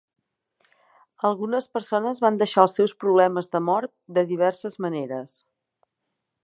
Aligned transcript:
Algunes 1.29 1.67
persones 1.77 2.21
van 2.25 2.39
deixar 2.43 2.65
els 2.67 2.79
seus 2.81 2.97
problemes 3.05 3.53
de 3.57 3.63
mort 3.69 3.93
de 4.19 4.23
diverses 4.35 4.81
maneres. 4.87 5.37